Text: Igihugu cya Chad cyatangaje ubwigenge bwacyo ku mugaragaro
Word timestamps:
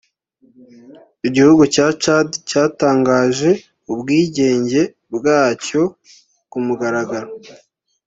Igihugu 1.27 1.63
cya 1.73 1.87
Chad 2.03 2.27
cyatangaje 2.49 3.51
ubwigenge 3.91 4.81
bwacyo 5.15 5.81
ku 6.51 6.57
mugaragaro 6.65 7.29